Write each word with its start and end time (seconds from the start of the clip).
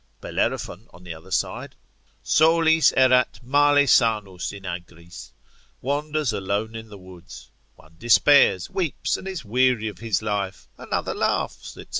Bellerophon 0.19 0.87
on 0.91 1.03
the 1.03 1.13
other 1.13 1.29
side, 1.29 1.75
solis 2.23 2.91
errat 2.93 3.43
male 3.43 3.85
sanus 3.85 4.51
in 4.51 4.63
agris, 4.63 5.29
wanders 5.79 6.33
alone 6.33 6.73
in 6.75 6.89
the 6.89 6.97
woods; 6.97 7.51
one 7.75 7.97
despairs, 7.99 8.67
weeps, 8.67 9.15
and 9.15 9.27
is 9.27 9.45
weary 9.45 9.87
of 9.87 9.99
his 9.99 10.23
life, 10.23 10.67
another 10.79 11.13
laughs, 11.13 11.75
&c. 11.75 11.85